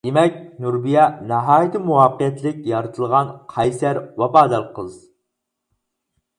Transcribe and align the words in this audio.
دېمەك، 0.07 0.37
نۇربىيە 0.63 1.03
ناھايىتى 1.31 1.81
مۇۋەپپەقىيەتلىك 1.89 2.65
يارىتىلغان 2.71 3.31
قەيسەر، 3.55 4.03
ۋاپادار 4.25 4.69
قىز. 4.81 5.01